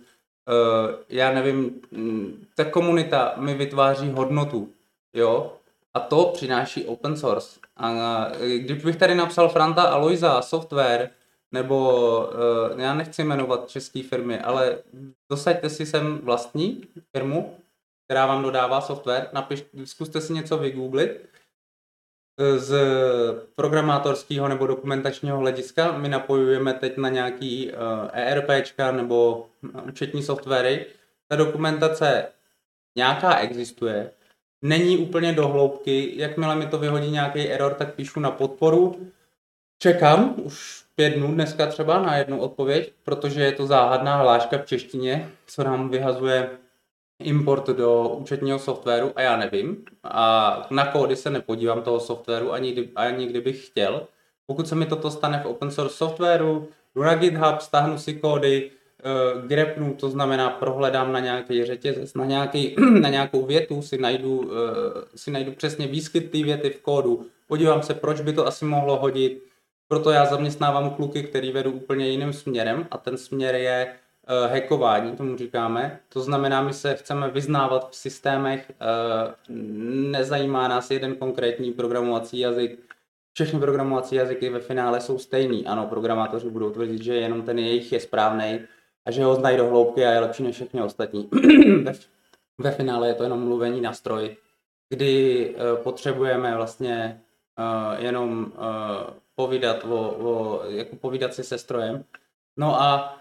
já 1.09 1.33
nevím, 1.33 1.81
mm, 1.91 2.45
ta 2.55 2.65
komunita 2.65 3.33
mi 3.37 3.53
vytváří 3.53 4.11
hodnotu, 4.11 4.69
jo, 5.13 5.53
a 5.93 5.99
to 5.99 6.25
přináší 6.25 6.85
open 6.85 7.17
source. 7.17 7.59
A 7.77 8.27
když 8.57 8.83
bych 8.83 8.95
tady 8.95 9.15
napsal 9.15 9.49
Franta 9.49 9.81
Aloisa 9.81 10.41
software, 10.41 11.09
nebo 11.51 12.17
uh, 12.71 12.79
já 12.79 12.93
nechci 12.93 13.23
jmenovat 13.23 13.69
české 13.69 14.03
firmy, 14.03 14.39
ale 14.39 14.77
dosaďte 15.29 15.69
si 15.69 15.85
sem 15.85 16.17
vlastní 16.17 16.83
firmu, 17.17 17.57
která 18.05 18.25
vám 18.25 18.43
dodává 18.43 18.81
software, 18.81 19.29
napiš, 19.33 19.65
zkuste 19.85 20.21
si 20.21 20.33
něco 20.33 20.57
vygooglit, 20.57 21.29
z 22.57 22.75
programátorského 23.55 24.47
nebo 24.47 24.67
dokumentačního 24.67 25.37
hlediska. 25.37 25.97
My 25.97 26.09
napojujeme 26.09 26.73
teď 26.73 26.97
na 26.97 27.09
nějaký 27.09 27.71
eh, 27.71 27.75
ERPčka 28.13 28.91
nebo 28.91 29.47
účetní 29.87 30.23
softwary. 30.23 30.85
Ta 31.27 31.35
dokumentace 31.35 32.27
nějaká 32.97 33.37
existuje, 33.37 34.11
není 34.61 34.97
úplně 34.97 35.33
do 35.33 35.47
hloubky. 35.47 36.13
Jakmile 36.15 36.55
mi 36.55 36.67
to 36.67 36.77
vyhodí 36.77 37.11
nějaký 37.11 37.49
error, 37.49 37.73
tak 37.73 37.95
píšu 37.95 38.19
na 38.19 38.31
podporu. 38.31 39.11
Čekám 39.79 40.35
už 40.43 40.83
pět 40.95 41.09
dnů 41.09 41.33
dneska 41.33 41.67
třeba 41.67 42.01
na 42.01 42.17
jednu 42.17 42.41
odpověď, 42.41 42.93
protože 43.03 43.41
je 43.41 43.51
to 43.51 43.67
záhadná 43.67 44.17
hláška 44.17 44.57
v 44.57 44.65
češtině, 44.65 45.29
co 45.45 45.63
nám 45.63 45.89
vyhazuje 45.89 46.49
import 47.23 47.67
do 47.67 48.09
účetního 48.09 48.59
softwaru 48.59 49.11
a 49.15 49.21
já 49.21 49.37
nevím. 49.37 49.85
A 50.03 50.67
na 50.71 50.85
kódy 50.85 51.15
se 51.15 51.29
nepodívám 51.29 51.81
toho 51.81 51.99
softwaru 51.99 52.53
ani, 52.53 52.71
kdy, 52.71 52.89
ani 52.95 53.27
kdybych 53.27 53.67
chtěl. 53.67 54.07
Pokud 54.45 54.67
se 54.67 54.75
mi 54.75 54.85
toto 54.85 55.11
stane 55.11 55.41
v 55.43 55.45
open 55.45 55.71
source 55.71 55.95
softwaru, 55.95 56.67
jdu 56.95 57.03
na 57.03 57.15
GitHub, 57.15 57.61
stáhnu 57.61 57.97
si 57.97 58.13
kódy, 58.13 58.71
uh, 58.71 59.47
grepnu, 59.47 59.93
to 59.93 60.09
znamená 60.09 60.49
prohledám 60.49 61.11
na 61.11 61.19
nějaký 61.19 61.65
řetězec, 61.65 62.13
na, 62.13 62.25
nějaký, 62.25 62.75
na 63.01 63.09
nějakou 63.09 63.45
větu, 63.45 63.81
si 63.81 63.97
najdu, 63.97 64.37
uh, 64.37 64.51
si 65.15 65.31
najdu 65.31 65.51
přesně 65.51 65.87
výskyt 65.87 66.31
té 66.31 66.43
věty 66.43 66.69
v 66.69 66.81
kódu, 66.81 67.25
podívám 67.47 67.83
se, 67.83 67.93
proč 67.93 68.21
by 68.21 68.33
to 68.33 68.47
asi 68.47 68.65
mohlo 68.65 68.99
hodit, 68.99 69.43
proto 69.87 70.11
já 70.11 70.25
zaměstnávám 70.25 70.89
kluky, 70.89 71.23
který 71.23 71.51
vedu 71.51 71.71
úplně 71.71 72.09
jiným 72.09 72.33
směrem 72.33 72.87
a 72.91 72.97
ten 72.97 73.17
směr 73.17 73.55
je 73.55 73.93
uh, 74.29 74.51
hackování, 74.51 75.15
tomu 75.15 75.37
říkáme. 75.37 75.99
To 76.09 76.21
znamená, 76.21 76.61
my 76.61 76.73
se 76.73 76.95
chceme 76.95 77.29
vyznávat 77.29 77.91
v 77.91 77.95
systémech, 77.95 78.71
uh, 78.71 79.55
nezajímá 80.11 80.67
nás 80.67 80.91
jeden 80.91 81.15
konkrétní 81.15 81.71
programovací 81.71 82.39
jazyk, 82.39 82.79
všechny 83.33 83.59
programovací 83.59 84.15
jazyky 84.15 84.49
ve 84.49 84.59
finále 84.59 85.01
jsou 85.01 85.17
stejný. 85.17 85.67
Ano, 85.67 85.87
programátoři 85.87 86.49
budou 86.49 86.69
tvrdit, 86.69 87.03
že 87.03 87.15
jenom 87.15 87.41
ten 87.41 87.59
jejich 87.59 87.91
je 87.91 87.99
správný 87.99 88.59
a 89.05 89.11
že 89.11 89.23
ho 89.23 89.35
znají 89.35 89.57
do 89.57 89.67
hloubky 89.67 90.05
a 90.05 90.11
je 90.11 90.19
lepší 90.19 90.43
než 90.43 90.55
všechny 90.55 90.81
ostatní. 90.81 91.29
ve, 92.57 92.71
finále 92.71 93.07
je 93.07 93.13
to 93.13 93.23
jenom 93.23 93.39
mluvení 93.39 93.81
na 93.81 93.93
stroj, 93.93 94.37
kdy 94.89 95.49
uh, 95.55 95.83
potřebujeme 95.83 96.55
vlastně 96.55 97.21
uh, 97.59 98.03
jenom 98.03 98.51
uh, 98.55 99.13
povídat, 99.35 99.83
o, 99.83 100.09
o, 100.09 100.61
jako 100.69 100.95
povídat 100.95 101.33
si 101.33 101.43
se 101.43 101.57
strojem. 101.57 102.03
No 102.57 102.81
a 102.81 103.17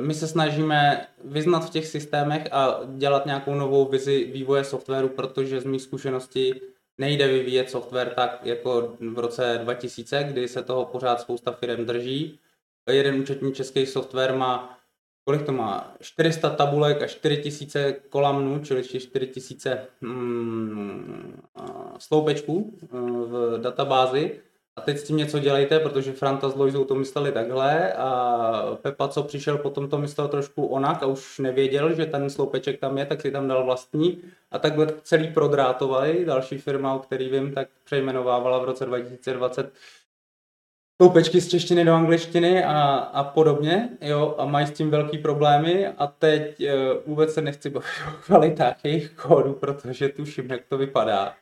my 0.00 0.14
se 0.14 0.28
snažíme 0.28 1.06
vyznat 1.24 1.60
v 1.60 1.70
těch 1.70 1.86
systémech 1.86 2.52
a 2.52 2.80
dělat 2.96 3.26
nějakou 3.26 3.54
novou 3.54 3.88
vizi 3.88 4.24
vývoje 4.24 4.64
softwaru, 4.64 5.08
protože 5.08 5.60
z 5.60 5.64
mých 5.64 5.82
zkušeností 5.82 6.54
nejde 6.98 7.26
vyvíjet 7.26 7.70
software 7.70 8.08
tak 8.14 8.40
jako 8.42 8.96
v 9.14 9.18
roce 9.18 9.60
2000, 9.62 10.24
kdy 10.24 10.48
se 10.48 10.62
toho 10.62 10.84
pořád 10.84 11.20
spousta 11.20 11.52
firm 11.52 11.84
drží. 11.84 12.38
Jeden 12.90 13.14
účetní 13.14 13.52
český 13.52 13.86
software 13.86 14.36
má 14.36 14.78
kolik 15.24 15.42
to 15.42 15.52
má? 15.52 15.94
400 16.00 16.50
tabulek 16.50 17.02
a 17.02 17.06
4000 17.06 17.92
kolamnů, 18.08 18.58
čili 18.64 18.84
4000 18.84 19.88
hmm, 20.02 21.42
sloupečků 21.98 22.78
eh, 22.82 22.86
v 23.26 23.58
databázi 23.62 24.40
a 24.76 24.80
teď 24.80 24.98
s 24.98 25.04
tím 25.04 25.16
něco 25.16 25.38
dělejte, 25.38 25.80
protože 25.80 26.12
Franta 26.12 26.48
s 26.48 26.56
Lojzou 26.56 26.84
to 26.84 26.94
mysleli 26.94 27.32
takhle 27.32 27.92
a 27.92 28.78
Pepa, 28.82 29.08
co 29.08 29.22
přišel 29.22 29.58
potom, 29.58 29.88
to 29.88 29.98
myslel 29.98 30.28
trošku 30.28 30.66
onak 30.66 31.02
a 31.02 31.06
už 31.06 31.38
nevěděl, 31.38 31.94
že 31.94 32.06
ten 32.06 32.30
sloupeček 32.30 32.80
tam 32.80 32.98
je, 32.98 33.06
tak 33.06 33.20
si 33.20 33.30
tam 33.30 33.48
dal 33.48 33.64
vlastní 33.64 34.22
a 34.50 34.58
takhle 34.58 34.86
celý 35.02 35.28
prodrátovali. 35.28 36.24
Další 36.24 36.58
firma, 36.58 36.94
o 36.94 36.98
který 36.98 37.28
vím, 37.28 37.52
tak 37.52 37.68
přejmenovávala 37.84 38.58
v 38.58 38.64
roce 38.64 38.86
2020 38.86 39.72
sloupečky 41.02 41.40
z 41.40 41.48
češtiny 41.48 41.84
do 41.84 41.92
angličtiny 41.92 42.64
a, 42.64 42.94
a 42.94 43.24
podobně, 43.24 43.88
jo, 44.00 44.34
a 44.38 44.44
mají 44.44 44.66
s 44.66 44.72
tím 44.72 44.90
velký 44.90 45.18
problémy 45.18 45.88
a 45.88 46.06
teď 46.06 46.60
uh, 46.60 46.66
vůbec 47.06 47.34
se 47.34 47.42
nechci 47.42 47.70
bavit 47.70 47.88
o 48.08 48.22
kvalitách 48.26 48.84
jejich 48.84 49.10
kódu, 49.10 49.52
protože 49.52 50.08
tuším, 50.08 50.50
jak 50.50 50.64
to 50.68 50.78
vypadá 50.78 51.34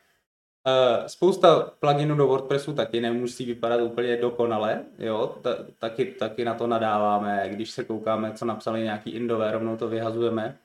spousta 1.07 1.71
pluginů 1.79 2.15
do 2.15 2.27
WordPressu 2.27 2.73
taky 2.73 3.01
nemusí 3.01 3.45
vypadat 3.45 3.81
úplně 3.81 4.17
dokonale, 4.17 4.85
jo, 4.99 5.35
Ta, 5.41 5.55
taky, 5.79 6.05
taky 6.05 6.45
na 6.45 6.53
to 6.53 6.67
nadáváme, 6.67 7.49
když 7.49 7.71
se 7.71 7.83
koukáme, 7.83 8.33
co 8.33 8.45
napsali 8.45 8.83
nějaký 8.83 9.09
indové, 9.09 9.51
rovnou 9.51 9.77
to 9.77 9.87
vyhazujeme. 9.87 10.57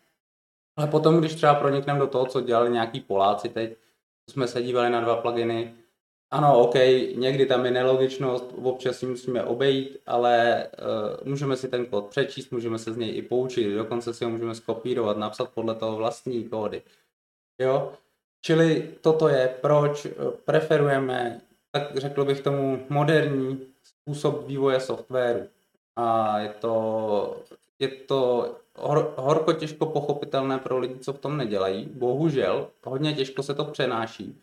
Ale 0.76 0.86
potom, 0.86 1.18
když 1.18 1.34
třeba 1.34 1.54
pronikneme 1.54 1.98
do 1.98 2.06
toho, 2.06 2.26
co 2.26 2.40
dělali 2.40 2.70
nějaký 2.70 3.00
Poláci 3.00 3.48
teď, 3.48 3.76
jsme 4.30 4.48
se 4.48 4.62
dívali 4.62 4.90
na 4.90 5.00
dva 5.00 5.16
pluginy, 5.16 5.74
ano, 6.30 6.58
OK, 6.60 6.74
někdy 7.14 7.46
tam 7.46 7.64
je 7.64 7.70
nelogičnost, 7.70 8.54
občas 8.62 8.98
si 8.98 9.06
musíme 9.06 9.44
obejít, 9.44 9.98
ale 10.06 10.66
uh, 11.22 11.28
můžeme 11.28 11.56
si 11.56 11.68
ten 11.68 11.86
kód 11.86 12.06
přečíst, 12.06 12.50
můžeme 12.50 12.78
se 12.78 12.92
z 12.92 12.96
něj 12.96 13.16
i 13.16 13.22
poučit, 13.22 13.74
dokonce 13.74 14.14
si 14.14 14.24
ho 14.24 14.30
můžeme 14.30 14.54
skopírovat, 14.54 15.16
napsat 15.16 15.50
podle 15.50 15.74
toho 15.74 15.96
vlastní 15.96 16.48
kódy. 16.48 16.82
Jo? 17.58 17.92
Čili 18.40 18.94
toto 19.00 19.28
je, 19.28 19.48
proč 19.60 20.06
eh, 20.06 20.10
preferujeme, 20.44 21.40
tak 21.70 21.96
řekl 21.96 22.24
bych 22.24 22.40
tomu, 22.40 22.86
moderní 22.88 23.66
způsob 23.82 24.46
vývoje 24.46 24.80
softwaru. 24.80 25.48
A 25.96 26.38
je 26.38 26.48
to, 26.48 27.42
je 27.78 27.88
to 27.88 28.54
hor, 28.76 29.14
horko 29.16 29.52
těžko 29.52 29.86
pochopitelné 29.86 30.58
pro 30.58 30.78
lidi, 30.78 30.98
co 30.98 31.12
v 31.12 31.18
tom 31.18 31.36
nedělají. 31.36 31.84
Bohužel, 31.84 32.68
hodně 32.84 33.12
těžko 33.12 33.42
se 33.42 33.54
to 33.54 33.64
přenáší. 33.64 34.40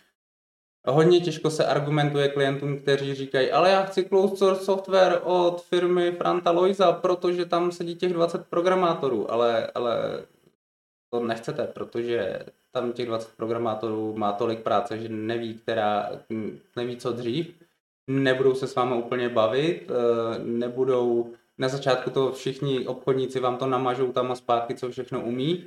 Hodně 0.87 1.19
těžko 1.19 1.49
se 1.49 1.65
argumentuje 1.65 2.29
klientům, 2.29 2.79
kteří 2.79 3.13
říkají, 3.13 3.51
ale 3.51 3.69
já 3.69 3.83
chci 3.83 4.05
closed 4.05 4.37
source 4.37 4.65
software 4.65 5.21
od 5.23 5.61
firmy 5.61 6.11
Franta 6.11 6.51
Loisa, 6.51 6.91
protože 6.91 7.45
tam 7.45 7.71
sedí 7.71 7.95
těch 7.95 8.13
20 8.13 8.47
programátorů, 8.47 9.31
ale, 9.31 9.71
ale 9.75 10.25
to 11.09 11.19
nechcete, 11.19 11.67
protože 11.67 12.39
tam 12.75 12.91
těch 12.91 13.05
20 13.05 13.35
programátorů 13.37 14.17
má 14.17 14.31
tolik 14.31 14.59
práce, 14.59 14.99
že 14.99 15.09
neví, 15.09 15.53
která, 15.53 16.09
neví 16.75 16.97
co 16.97 17.11
dřív, 17.11 17.55
nebudou 18.07 18.53
se 18.55 18.67
s 18.67 18.75
vámi 18.75 18.95
úplně 18.95 19.29
bavit, 19.29 19.87
eh, 19.89 20.39
nebudou, 20.43 21.33
na 21.57 21.67
začátku 21.67 22.09
to 22.09 22.31
všichni 22.31 22.87
obchodníci 22.87 23.39
vám 23.39 23.57
to 23.57 23.67
namažou 23.67 24.11
tam 24.11 24.31
a 24.31 24.35
zpátky, 24.35 24.75
co 24.75 24.91
všechno 24.91 25.21
umí, 25.21 25.63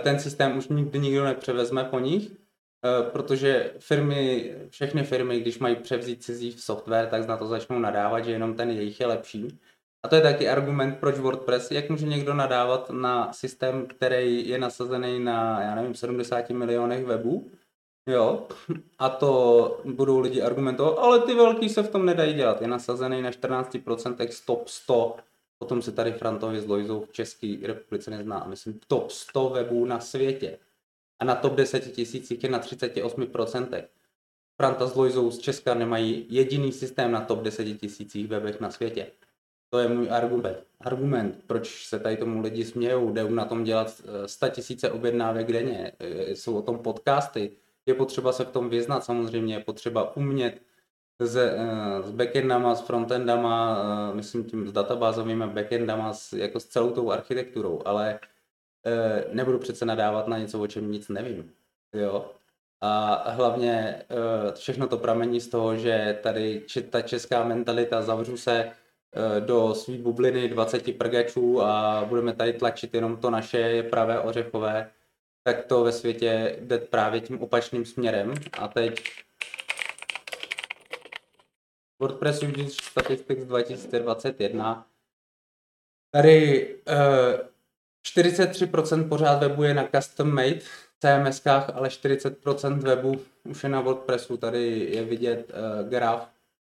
ten 0.00 0.18
systém 0.18 0.58
už 0.58 0.68
nikdy 0.68 0.98
nikdo 0.98 1.24
nepřevezme 1.24 1.84
po 1.84 1.98
nich, 1.98 2.30
eh, 2.30 3.10
protože 3.10 3.72
firmy, 3.78 4.54
všechny 4.68 5.02
firmy, 5.04 5.40
když 5.40 5.58
mají 5.58 5.76
převzít 5.76 6.22
cizí 6.22 6.52
software, 6.52 7.06
tak 7.06 7.28
na 7.28 7.36
to 7.36 7.46
začnou 7.46 7.78
nadávat, 7.78 8.24
že 8.24 8.30
jenom 8.30 8.54
ten 8.54 8.70
jejich 8.70 9.00
je 9.00 9.06
lepší. 9.06 9.58
A 10.02 10.08
to 10.08 10.14
je 10.14 10.20
taky 10.20 10.48
argument, 10.48 10.98
proč 11.00 11.18
WordPress, 11.18 11.70
jak 11.70 11.90
může 11.90 12.06
někdo 12.06 12.34
nadávat 12.34 12.90
na 12.90 13.32
systém, 13.32 13.86
který 13.86 14.48
je 14.48 14.58
nasazený 14.58 15.20
na, 15.20 15.62
já 15.62 15.74
nevím, 15.74 15.94
70 15.94 16.50
milionech 16.50 17.04
webů, 17.04 17.50
jo, 18.06 18.46
a 18.98 19.08
to 19.08 19.80
budou 19.84 20.18
lidi 20.18 20.42
argumentovat, 20.42 20.98
ale 20.98 21.20
ty 21.20 21.34
velký 21.34 21.68
se 21.68 21.82
v 21.82 21.90
tom 21.90 22.06
nedají 22.06 22.34
dělat, 22.34 22.62
je 22.62 22.68
nasazený 22.68 23.22
na 23.22 23.30
14% 23.30 24.28
z 24.28 24.40
top 24.40 24.68
100, 24.68 25.16
potom 25.58 25.82
se 25.82 25.92
tady 25.92 26.12
Frantovi 26.12 26.60
s 26.60 26.66
Lojzou 26.66 27.04
v 27.04 27.12
České 27.12 27.56
republice 27.62 28.10
nezná, 28.10 28.44
myslím 28.48 28.80
top 28.86 29.10
100 29.10 29.48
webů 29.48 29.84
na 29.84 30.00
světě 30.00 30.58
a 31.20 31.24
na 31.24 31.34
top 31.34 31.54
10 31.54 31.92
tisících 31.92 32.44
je 32.44 32.50
na 32.50 32.60
38%. 32.60 33.84
Franta 34.56 34.86
s 34.86 34.94
Lojzou 34.94 35.30
z 35.30 35.38
Česka 35.38 35.74
nemají 35.74 36.26
jediný 36.28 36.72
systém 36.72 37.12
na 37.12 37.20
top 37.20 37.42
10 37.42 37.64
tisících 37.64 38.28
webech 38.28 38.60
na 38.60 38.70
světě. 38.70 39.06
To 39.70 39.78
je 39.78 39.88
můj 39.88 40.10
argument. 40.10 40.58
Argument, 40.80 41.44
proč 41.46 41.86
se 41.86 41.98
tady 41.98 42.16
tomu 42.16 42.40
lidi 42.40 42.64
smějou, 42.64 43.12
jdou 43.12 43.30
na 43.30 43.44
tom 43.44 43.64
dělat 43.64 44.02
100 44.26 44.46
eh, 44.46 44.50
tisíce 44.50 44.90
objednávek 44.90 45.52
denně, 45.52 45.92
eh, 45.98 46.30
jsou 46.30 46.58
o 46.58 46.62
tom 46.62 46.78
podcasty, 46.78 47.52
je 47.86 47.94
potřeba 47.94 48.32
se 48.32 48.44
v 48.44 48.50
tom 48.50 48.70
vyznat 48.70 49.04
samozřejmě, 49.04 49.54
je 49.54 49.60
potřeba 49.60 50.16
umět 50.16 50.62
s, 51.20 51.36
eh, 51.36 51.56
s 52.02 52.10
backendama, 52.10 52.74
s 52.74 52.80
frontendama, 52.80 54.12
myslím 54.12 54.44
tím 54.44 54.68
s 54.68 54.72
databázovými 54.72 55.46
backendama, 55.46 56.12
s, 56.12 56.32
jako 56.32 56.60
s 56.60 56.64
celou 56.66 56.90
tou 56.90 57.10
architekturou, 57.10 57.82
ale 57.84 58.20
nebudu 59.32 59.58
přece 59.58 59.84
nadávat 59.84 60.28
na 60.28 60.38
něco, 60.38 60.60
o 60.60 60.66
čem 60.66 60.90
nic 60.90 61.08
nevím. 61.08 61.52
Jo? 61.92 62.30
A 62.80 63.22
hlavně 63.30 64.02
všechno 64.54 64.88
to 64.88 64.96
pramení 64.96 65.40
z 65.40 65.48
toho, 65.48 65.76
že 65.76 66.18
tady 66.22 66.64
ta 66.90 67.02
česká 67.02 67.44
mentalita 67.44 68.02
zavřu 68.02 68.36
se, 68.36 68.72
do 69.40 69.74
své 69.74 69.98
bubliny 69.98 70.48
20 70.48 70.98
prgačů 70.98 71.62
a 71.62 72.04
budeme 72.08 72.32
tady 72.32 72.52
tlačit 72.52 72.94
jenom 72.94 73.16
to 73.16 73.30
naše 73.30 73.82
pravé 73.82 74.20
ořechové, 74.20 74.90
tak 75.42 75.64
to 75.64 75.84
ve 75.84 75.92
světě 75.92 76.56
jde 76.60 76.78
právě 76.78 77.20
tím 77.20 77.42
opačným 77.42 77.84
směrem. 77.84 78.34
A 78.52 78.68
teď 78.68 79.00
WordPress 81.98 82.42
Usage 82.42 82.70
Statistics 82.82 83.44
2021. 83.44 84.86
Tady 86.10 86.66
uh, 86.66 86.94
eh, 86.94 87.48
43% 88.20 89.08
pořád 89.08 89.40
webu 89.40 89.62
je 89.62 89.74
na 89.74 89.88
custom 89.96 90.34
made 90.34 90.60
CMS, 91.00 91.46
ale 91.46 91.88
40% 91.88 92.78
webu 92.78 93.20
už 93.44 93.62
je 93.62 93.68
na 93.68 93.80
WordPressu. 93.80 94.36
Tady 94.36 94.88
je 94.92 95.04
vidět 95.04 95.52
uh, 95.52 95.88
graf 95.88 96.28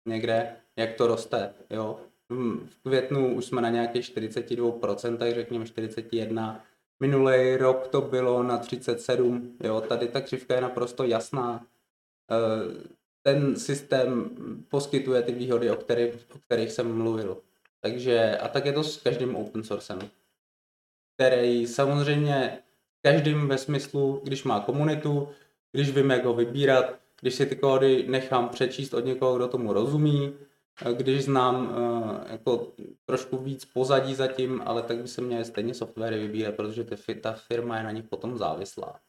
někde, 0.06 0.56
jak 0.76 0.94
to 0.94 1.06
roste. 1.06 1.54
Jo 1.70 2.00
v 2.30 2.82
květnu 2.82 3.34
už 3.34 3.44
jsme 3.44 3.62
na 3.62 3.70
nějakých 3.70 4.04
42%, 4.04 5.34
řekněme 5.34 5.64
41%. 5.64 6.60
Minulý 7.00 7.56
rok 7.56 7.88
to 7.88 8.00
bylo 8.00 8.42
na 8.42 8.58
37, 8.58 9.56
jo, 9.64 9.80
tady 9.80 10.08
ta 10.08 10.20
křivka 10.20 10.54
je 10.54 10.60
naprosto 10.60 11.04
jasná. 11.04 11.66
Eh, 12.30 12.90
ten 13.22 13.56
systém 13.56 14.30
poskytuje 14.68 15.22
ty 15.22 15.32
výhody, 15.32 15.70
o 15.70 15.76
kterých, 15.76 16.14
o 16.34 16.38
kterých 16.38 16.72
jsem 16.72 16.96
mluvil. 16.96 17.36
Takže, 17.80 18.38
a 18.38 18.48
tak 18.48 18.66
je 18.66 18.72
to 18.72 18.84
s 18.84 18.96
každým 18.96 19.36
open 19.36 19.64
sourcem, 19.64 19.98
který 21.14 21.66
samozřejmě 21.66 22.58
každým 23.02 23.48
ve 23.48 23.58
smyslu, 23.58 24.20
když 24.24 24.44
má 24.44 24.60
komunitu, 24.60 25.28
když 25.72 25.90
vím, 25.90 26.10
jak 26.10 26.24
ho 26.24 26.34
vybírat, 26.34 26.98
když 27.20 27.34
si 27.34 27.46
ty 27.46 27.56
kódy 27.56 28.04
nechám 28.08 28.48
přečíst 28.48 28.94
od 28.94 29.04
někoho, 29.04 29.36
kdo 29.36 29.48
tomu 29.48 29.72
rozumí, 29.72 30.34
když 30.92 31.24
znám 31.24 31.66
uh, 31.66 32.32
jako 32.32 32.72
trošku 33.04 33.36
víc 33.36 33.64
pozadí 33.64 34.14
zatím, 34.14 34.62
ale 34.64 34.82
tak 34.82 34.98
by 34.98 35.08
se 35.08 35.20
měly 35.20 35.44
stejně 35.44 35.74
softwary 35.74 36.18
vybírat, 36.18 36.54
protože 36.54 36.84
ta 37.20 37.32
firma 37.32 37.78
je 37.78 37.84
na 37.84 37.90
nich 37.90 38.04
potom 38.04 38.38
závislá. 38.38 39.00